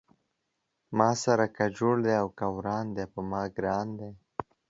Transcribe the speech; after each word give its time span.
ما 0.97 1.09
سره 1.23 1.47
که 1.55 1.65
جوړ 1.77 1.95
دی 2.05 2.13
او 2.21 2.27
که 2.37 2.45
وران 2.55 2.85
دی 2.95 3.05
پۀ 3.11 3.21
ما 3.29 3.41
ګران 3.57 3.87
دی 3.99 4.11